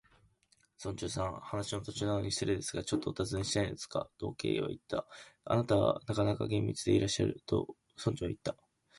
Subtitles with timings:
[0.81, 5.05] 「村長さん、お話の途中なのに失礼ですが、ちょっとおたずねしたいのですが」と、Ｋ はいった。
[5.45, 8.55] 「あなたはなかなか厳密でいらっしゃる」と、村長はいった。